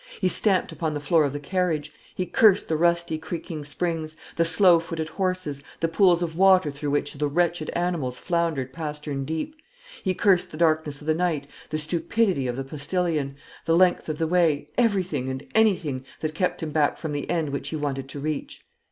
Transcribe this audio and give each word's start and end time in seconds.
He 0.19 0.29
stamped 0.29 0.71
upon 0.71 0.95
the 0.95 0.99
floor 0.99 1.25
of 1.25 1.31
the 1.33 1.39
carriage. 1.39 1.93
He 2.15 2.25
cursed 2.25 2.67
the 2.67 2.75
rusty, 2.75 3.19
creaking 3.19 3.63
springs, 3.63 4.15
the 4.35 4.43
slow 4.43 4.79
footed 4.79 5.09
horses, 5.09 5.61
the 5.79 5.87
pools 5.87 6.23
of 6.23 6.35
water 6.35 6.71
through 6.71 6.89
which 6.89 7.13
the 7.13 7.27
wretched 7.27 7.69
animals 7.75 8.17
floundered 8.17 8.73
pastern 8.73 9.25
deep. 9.25 9.53
He 10.01 10.15
cursed 10.15 10.49
the 10.49 10.57
darkness 10.57 11.01
of 11.01 11.05
the 11.05 11.13
night, 11.13 11.45
the 11.69 11.77
stupidity 11.77 12.47
of 12.47 12.55
the 12.57 12.63
postillion, 12.63 13.35
the 13.65 13.77
length 13.77 14.09
of 14.09 14.17
the 14.17 14.25
way, 14.25 14.69
everything, 14.75 15.29
and 15.29 15.45
anything, 15.53 16.03
that 16.21 16.33
kept 16.33 16.63
him 16.63 16.71
back 16.71 16.97
from 16.97 17.11
the 17.11 17.29
end 17.29 17.49
which 17.51 17.69
he 17.69 17.75
wanted 17.75 18.09
to 18.09 18.19
reach. 18.19 18.63